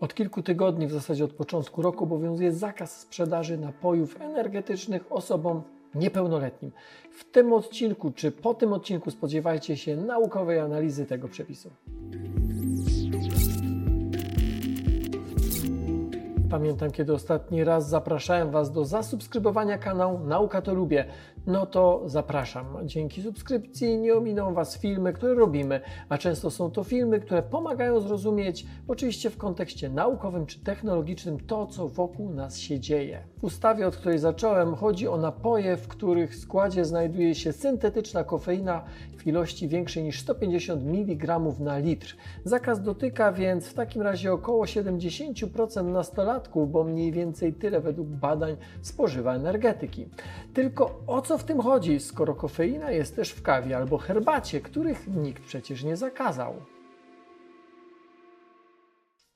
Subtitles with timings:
[0.00, 5.62] Od kilku tygodni, w zasadzie od początku roku, obowiązuje zakaz sprzedaży napojów energetycznych osobom
[5.94, 6.72] niepełnoletnim.
[7.10, 11.70] W tym odcinku czy po tym odcinku spodziewajcie się naukowej analizy tego przepisu.
[16.50, 21.04] Pamiętam, kiedy ostatni raz zapraszałem Was do zasubskrybowania kanału Nauka to Lubię.
[21.46, 22.66] No to zapraszam.
[22.84, 28.00] Dzięki subskrypcji nie ominą Was filmy, które robimy, a często są to filmy, które pomagają
[28.00, 33.22] zrozumieć, oczywiście w kontekście naukowym czy technologicznym, to, co wokół nas się dzieje.
[33.38, 38.84] W ustawie, od której zacząłem, chodzi o napoje, w których składzie znajduje się syntetyczna kofeina
[39.16, 42.16] w ilości większej niż 150 mg na litr.
[42.44, 48.56] Zakaz dotyka więc w takim razie około 70% nastolatków, bo mniej więcej tyle według badań
[48.82, 50.08] spożywa energetyki.
[50.54, 55.08] Tylko o co w tym chodzi, skoro kofeina jest też w kawie albo herbacie, których
[55.08, 56.54] nikt przecież nie zakazał?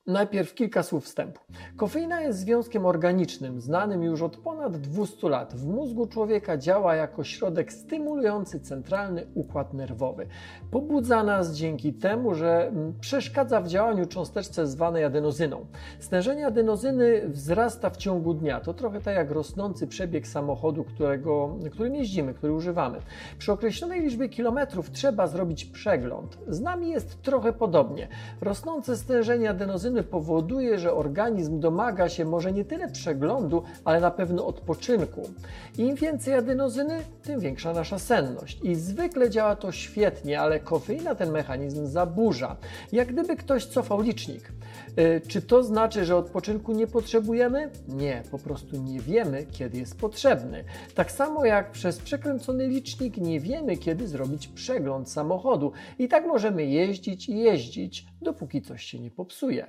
[0.07, 1.41] Najpierw kilka słów wstępu.
[1.77, 5.55] Kofeina jest związkiem organicznym, znanym już od ponad 200 lat.
[5.55, 10.27] W mózgu człowieka działa jako środek stymulujący centralny układ nerwowy.
[10.71, 15.67] Pobudza nas dzięki temu, że mm, przeszkadza w działaniu cząsteczce zwanej adenozyną.
[15.99, 18.61] Stężenie adenozyny wzrasta w ciągu dnia.
[18.61, 22.99] To trochę tak jak rosnący przebieg samochodu, którego, którym jeździmy, który używamy.
[23.39, 26.39] Przy określonej liczbie kilometrów trzeba zrobić przegląd.
[26.49, 28.09] Z nami jest trochę podobnie.
[28.41, 34.47] Rosnące stężenie adenozyny powoduje, że organizm domaga się może nie tyle przeglądu, ale na pewno
[34.47, 35.31] odpoczynku.
[35.79, 38.61] Im więcej adenozyny, tym większa nasza senność.
[38.63, 42.57] I zwykle działa to świetnie, ale kofeina ten mechanizm zaburza.
[42.93, 44.53] Jak gdyby ktoś cofał licznik.
[44.97, 47.71] Yy, czy to znaczy, że odpoczynku nie potrzebujemy?
[47.89, 50.65] Nie, po prostu nie wiemy, kiedy jest potrzebny.
[50.95, 55.73] Tak samo jak przez przekręcony licznik nie wiemy, kiedy zrobić przegląd samochodu.
[55.99, 59.67] I tak możemy jeździć i jeździć, dopóki coś się nie popsuje.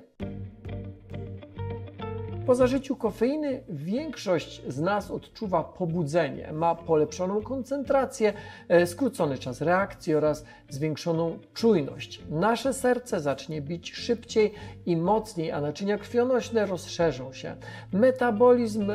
[2.46, 8.32] Po zażyciu kofeiny większość z nas odczuwa pobudzenie, ma polepszoną koncentrację,
[8.68, 12.20] e, skrócony czas reakcji oraz zwiększoną czujność.
[12.30, 14.52] Nasze serce zacznie bić szybciej
[14.86, 17.56] i mocniej, a naczynia krwionośne rozszerzą się.
[17.92, 18.92] Metabolizm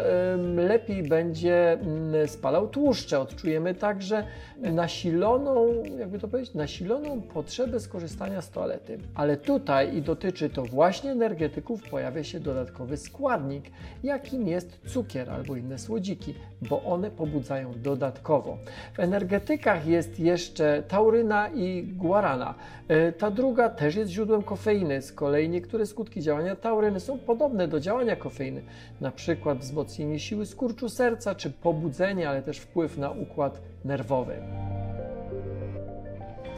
[0.56, 3.20] lepiej będzie mm, spalał tłuszcze.
[3.20, 4.24] Odczujemy także
[4.58, 9.00] nasiloną, jakby to powiedzieć, nasiloną potrzebę skorzystania z toalety.
[9.16, 13.72] Ale tutaj i dotyczy to właśnie energetyków, pojawia się dodatkowy skład składnik,
[14.03, 18.57] jakim jest cukier albo inne słodziki, bo one pobudzają dodatkowo.
[18.94, 22.56] W energetykach jest jeszcze tauryna i guarana.
[22.88, 25.01] E, ta druga też jest źródłem kofeiny.
[25.01, 28.62] Z kolei niektóre skutki działania tauryny są podobne do działania kofeiny,
[29.01, 34.35] na przykład wzmocnienie siły skurczu serca czy pobudzenie, ale też wpływ na układ nerwowy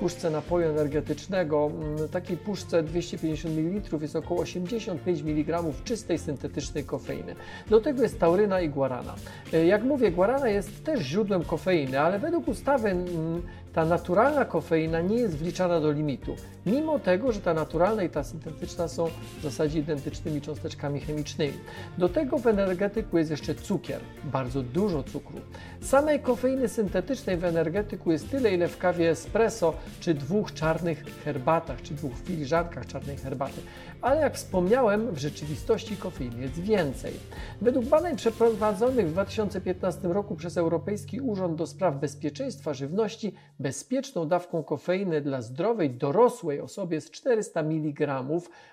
[0.03, 7.35] puszce napoju energetycznego, mm, takiej puszce 250 ml jest około 85 mg czystej syntetycznej kofeiny.
[7.69, 9.15] Do tego jest tauryna i guarana.
[9.53, 13.41] E, jak mówię, guarana jest też źródłem kofeiny, ale według ustawy mm,
[13.73, 16.35] ta naturalna kofeina nie jest wliczana do limitu,
[16.65, 19.07] mimo tego, że ta naturalna i ta syntetyczna są
[19.39, 21.57] w zasadzie identycznymi cząsteczkami chemicznymi.
[21.97, 25.37] Do tego w energetyku jest jeszcze cukier, bardzo dużo cukru.
[25.81, 31.81] Samej kofeiny syntetycznej w energetyku jest tyle, ile w kawie espresso, czy dwóch czarnych herbatach,
[31.81, 33.61] czy dwóch filiżankach czarnej herbaty.
[34.03, 37.13] Ale jak wspomniałem, w rzeczywistości kofeiny jest więcej.
[37.61, 44.63] Według badań przeprowadzonych w 2015 roku przez Europejski Urząd do Spraw Bezpieczeństwa Żywności, bezpieczną dawką
[44.63, 48.23] kofeiny dla zdrowej, dorosłej osoby jest 400 mg,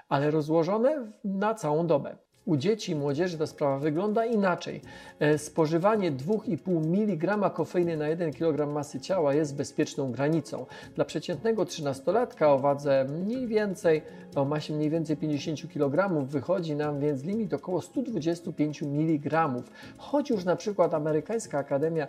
[0.08, 2.16] ale rozłożone na całą dobę.
[2.50, 4.80] U dzieci i młodzieży ta sprawa wygląda inaczej.
[5.20, 10.66] E, spożywanie 2,5 mg kofeiny na 1 kg masy ciała jest bezpieczną granicą.
[10.94, 14.02] Dla przeciętnego 13-latka o wadze mniej więcej,
[14.34, 19.52] o masie mniej więcej 50 kg wychodzi nam więc limit około 125 mg.
[19.98, 22.06] Choć już na przykład Amerykańska Akademia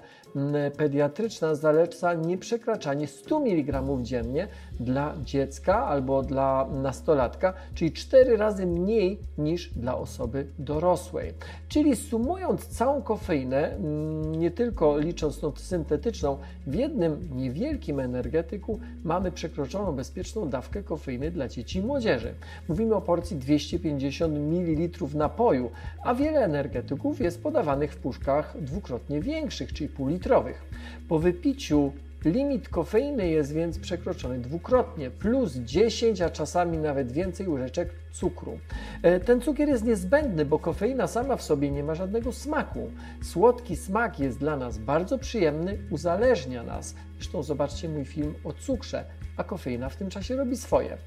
[0.77, 4.47] Pediatryczna zaleca nieprzekraczanie 100 mg dziennie
[4.81, 11.33] dla dziecka albo dla nastolatka, czyli 4 razy mniej niż dla osoby dorosłej.
[11.67, 19.31] Czyli sumując całą kofeinę, mm, nie tylko licząc tą syntetyczną, w jednym niewielkim energetyku mamy
[19.31, 22.33] przekroczoną bezpieczną dawkę kofeiny dla dzieci i młodzieży.
[22.69, 25.71] Mówimy o porcji 250 ml napoju,
[26.03, 30.65] a wiele energetyków jest podawanych w puszkach dwukrotnie większych, czyli półlitrowych.
[31.09, 31.91] Po wypiciu
[32.25, 38.59] Limit kofeiny jest więc przekroczony dwukrotnie, plus 10, a czasami nawet więcej łyżeczek cukru.
[39.03, 42.91] E, ten cukier jest niezbędny, bo kofeina sama w sobie nie ma żadnego smaku.
[43.23, 46.95] Słodki smak jest dla nas bardzo przyjemny, uzależnia nas.
[47.15, 49.05] Zresztą zobaczcie mój film o cukrze.
[49.37, 50.97] A kofeina w tym czasie robi swoje.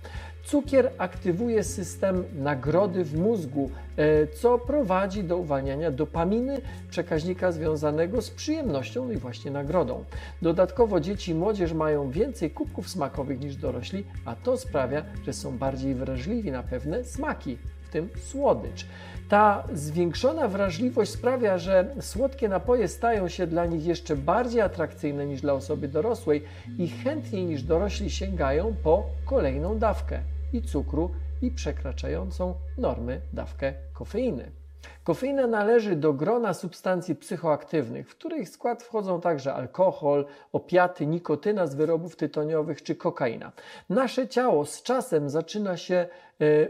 [0.44, 6.60] Cukier aktywuje system nagrody w mózgu, e, co prowadzi do uwalniania dopaminy,
[6.90, 10.04] przekaźnika związanego z przyjemnością i właśnie nagrodą.
[10.42, 15.58] Dodatkowo dzieci i młodzież mają więcej kubków smakowych niż dorośli, a to sprawia, że są
[15.58, 17.58] bardziej wrażliwi na pewne smaki,
[17.94, 18.86] tym słodycz.
[19.28, 25.40] Ta zwiększona wrażliwość sprawia, że słodkie napoje stają się dla nich jeszcze bardziej atrakcyjne niż
[25.40, 26.42] dla osoby dorosłej
[26.78, 30.20] i chętniej niż dorośli sięgają po kolejną dawkę
[30.52, 31.10] i cukru
[31.42, 34.63] i przekraczającą normy dawkę kofeiny.
[35.04, 41.74] Kofeina należy do grona substancji psychoaktywnych, w których skład wchodzą także alkohol, opiaty, nikotyna z
[41.74, 43.52] wyrobów tytoniowych czy kokaina.
[43.88, 46.68] Nasze ciało z czasem zaczyna się e,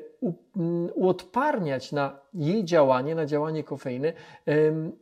[0.56, 4.12] mm, uodparniać na jej działanie, na działanie kofeiny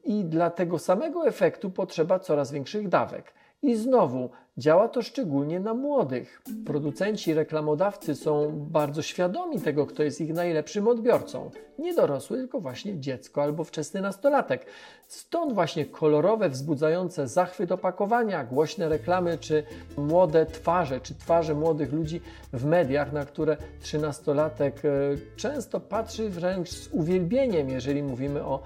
[0.04, 3.34] i dla tego samego efektu potrzeba coraz większych dawek.
[3.62, 6.42] I znowu działa to szczególnie na młodych.
[6.66, 11.50] Producenci, reklamodawcy są bardzo świadomi tego, kto jest ich najlepszym odbiorcą.
[11.78, 14.66] Nie dorosły, tylko właśnie dziecko albo wczesny nastolatek.
[15.06, 19.64] Stąd właśnie kolorowe, wzbudzające zachwyt opakowania, głośne reklamy czy
[19.96, 22.20] młode twarze, czy twarze młodych ludzi
[22.52, 24.88] w mediach, na które trzynastolatek e,
[25.36, 28.62] często patrzy wręcz z uwielbieniem, jeżeli mówimy o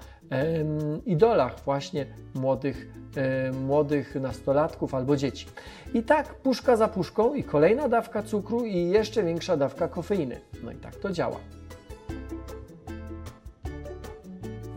[1.05, 2.87] idolach właśnie młodych,
[3.65, 5.45] młodych nastolatków albo dzieci.
[5.93, 10.39] I tak puszka za puszką i kolejna dawka cukru i jeszcze większa dawka kofeiny.
[10.63, 11.39] No i tak to działa.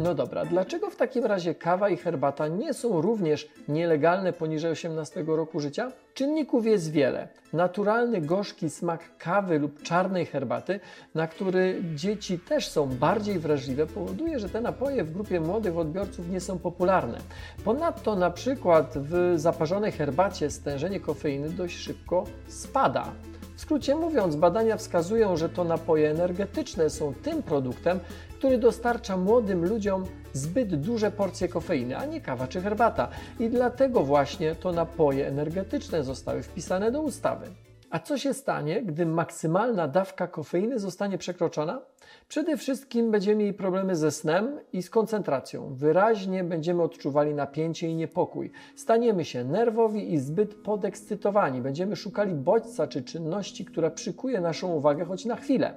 [0.01, 5.25] No dobra, dlaczego w takim razie kawa i herbata nie są również nielegalne poniżej 18
[5.27, 5.93] roku życia?
[6.15, 7.29] Czynników jest wiele.
[7.53, 10.81] Naturalny, gorzki smak kawy lub czarnej herbaty,
[11.15, 16.29] na który dzieci też są bardziej wrażliwe, powoduje, że te napoje w grupie młodych odbiorców
[16.29, 17.19] nie są popularne.
[17.65, 23.13] Ponadto na przykład w zaparzonej herbacie stężenie kofeiny dość szybko spada.
[23.61, 28.01] W skrócie mówiąc, badania wskazują, że to napoje energetyczne są tym produktem,
[28.39, 33.09] który dostarcza młodym ludziom zbyt duże porcje kofeiny, a nie kawa czy herbata.
[33.41, 37.47] I dlatego właśnie to napoje energetyczne zostały wpisane do ustawy.
[37.91, 41.81] A co się stanie, gdy maksymalna dawka kofeiny zostanie przekroczona?
[42.29, 45.75] Przede wszystkim będziemy mieli problemy ze snem i z koncentracją.
[45.75, 48.51] Wyraźnie będziemy odczuwali napięcie i niepokój.
[48.77, 51.61] Staniemy się nerwowi i zbyt podekscytowani.
[51.61, 55.75] Będziemy szukali bodźca czy czynności, która przykuje naszą uwagę choć na chwilę.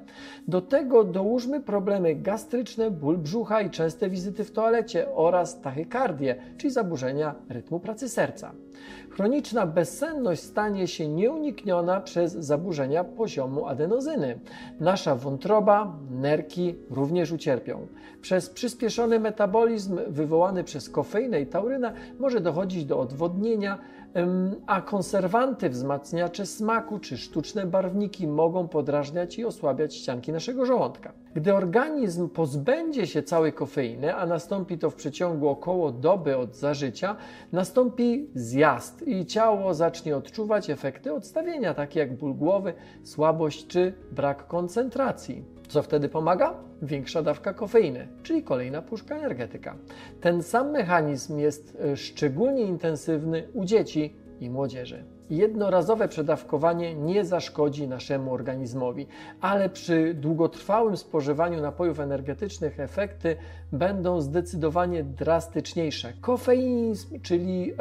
[0.48, 6.74] Do tego dołóżmy problemy gastryczne, ból brzucha i częste wizyty w toalecie oraz tachykardię, czyli
[6.74, 8.52] zaburzenia rytmu pracy serca.
[9.10, 14.40] Chroniczna bezsenność stanie się nieunikniona przez zaburzenia poziomu adenozyny.
[14.80, 17.88] Nasza wątroba, nerki również ucierpią.
[18.22, 23.78] Przez przyspieszony metabolizm wywołany przez kofeinę i taurynę może dochodzić do odwodnienia,
[24.68, 31.14] a konserwanty, wzmacniacze smaku czy sztuczne barwniki mogą podrażniać i osłabiać ścianki naszego żołądka.
[31.36, 37.16] Gdy organizm pozbędzie się całej kofeiny, a nastąpi to w przeciągu około doby od zażycia,
[37.52, 44.48] nastąpi zjazd i ciało zacznie odczuwać efekty odstawienia, takie jak ból głowy, słabość czy brak
[44.48, 45.44] koncentracji.
[45.68, 46.54] Co wtedy pomaga?
[46.82, 49.76] Większa dawka kofeiny, czyli kolejna puszka energetyka.
[50.22, 55.04] Ten sam mechanizm jest e, szczególnie intensywny u dzieci i młodzieży.
[55.34, 59.08] Jednorazowe przedawkowanie nie zaszkodzi naszemu organizmowi,
[59.42, 63.36] ale przy długotrwałym spożywaniu napojów energetycznych efekty
[63.72, 66.14] będą zdecydowanie drastyczniejsze.
[66.22, 67.76] Kofeinizm, czyli e,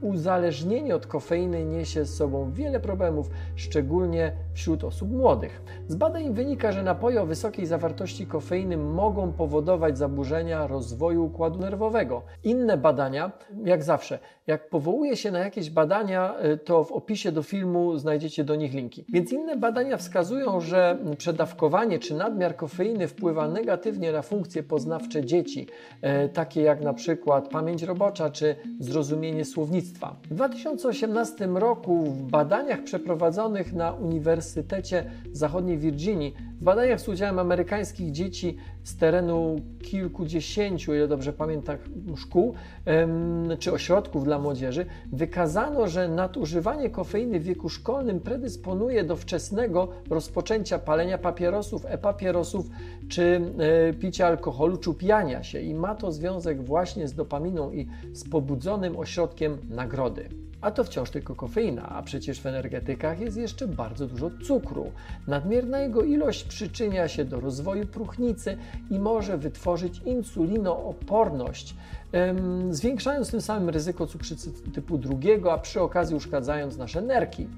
[0.00, 5.62] uzależnienie od kofeiny, niesie z sobą wiele problemów, szczególnie wśród osób młodych.
[5.88, 12.22] Z badań wynika, że napoje o wysokiej zawartości kofeiny mogą powodować zaburzenia rozwoju układu nerwowego.
[12.44, 13.32] Inne badania,
[13.64, 18.44] jak zawsze, jak powołuje się na jakieś badania, e, to w opisie do filmu znajdziecie
[18.44, 19.04] do nich linki.
[19.08, 25.66] Więc inne badania wskazują, że przedawkowanie czy nadmiar kofeiny wpływa negatywnie na funkcje poznawcze dzieci,
[26.02, 30.16] e, takie jak na przykład pamięć robocza czy zrozumienie słownictwa.
[30.30, 36.34] W 2018 roku w badaniach przeprowadzonych na Uniwersytecie Zachodniej Virginii,
[36.64, 41.76] badaniach z udziałem amerykańskich dzieci z terenu kilkudziesięciu, ile dobrze pamiętam,
[42.16, 42.54] szkół
[43.58, 50.78] czy ośrodków dla młodzieży, wykazano, że nadużywanie kofeiny w wieku szkolnym predysponuje do wczesnego rozpoczęcia
[50.78, 52.66] palenia papierosów, e-papierosów
[53.08, 54.94] czy e, picia alkoholu, czy
[55.42, 55.60] się.
[55.60, 60.47] I ma to związek właśnie z dopaminą i z pobudzonym ośrodkiem nagrody.
[60.60, 64.92] A to wciąż tylko kofeina, a przecież w energetykach jest jeszcze bardzo dużo cukru.
[65.26, 68.56] Nadmierna jego ilość przyczynia się do rozwoju próchnicy
[68.90, 71.74] i może wytworzyć insulinooporność,
[72.70, 77.48] zwiększając tym samym ryzyko cukrzycy typu drugiego, a przy okazji uszkadzając nasze nerki.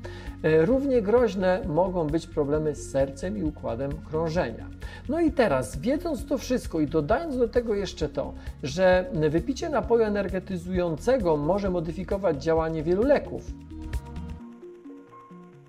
[0.42, 4.66] E, Równie groźne mogą być problemy z sercem i układem krążenia.
[5.09, 10.02] No i teraz, wiedząc to wszystko i dodając do tego jeszcze to, że wypicie napoju
[10.04, 13.52] energetyzującego może modyfikować działanie wielu leków,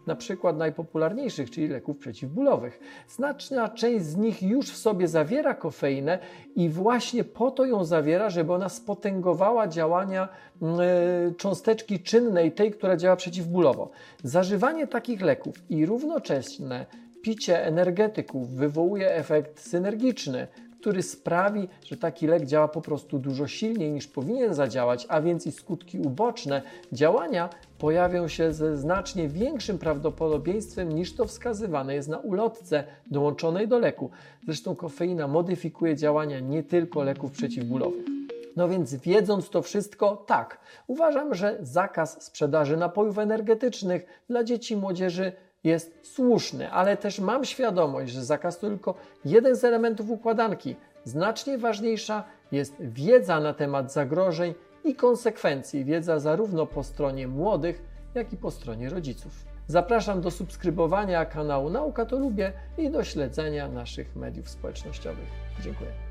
[0.08, 2.79] na przykład najpopularniejszych, czyli leków przeciwbólowych.
[3.08, 6.20] Znaczna część z nich już w sobie zawiera kofeinę
[6.55, 10.29] i właśnie po to ją zawiera, żeby ona spotęgowała działania
[11.29, 13.91] y, cząsteczki czynnej, tej, która działa przeciwbólowo.
[14.24, 16.86] Zażywanie takich leków i równocześnie
[17.22, 20.48] picie energetyków wywołuje efekt synergiczny,
[20.81, 25.47] który sprawi, że taki lek działa po prostu dużo silniej niż powinien zadziałać, a więc
[25.47, 26.61] i skutki uboczne
[26.91, 33.79] działania pojawią się ze znacznie większym prawdopodobieństwem niż to wskazywane jest na ulotce dołączonej do
[33.79, 34.09] leku.
[34.45, 38.05] Zresztą kofeina modyfikuje działania nie tylko leków przeciwbólowych.
[38.55, 40.57] No więc wiedząc to wszystko, tak,
[40.88, 45.31] uważam, że zakaz sprzedaży napojów energetycznych dla dzieci i młodzieży
[45.63, 50.75] jest słuszny, ale też mam świadomość, że zakaz to tylko jeden z elementów układanki.
[51.03, 54.53] Znacznie ważniejsza jest wiedza na temat zagrożeń
[54.83, 57.83] i konsekwencji, wiedza zarówno po stronie młodych,
[58.15, 59.45] jak i po stronie rodziców.
[59.67, 65.29] Zapraszam do subskrybowania kanału Nauka to Lubię i do śledzenia naszych mediów społecznościowych.
[65.61, 66.10] Dziękuję.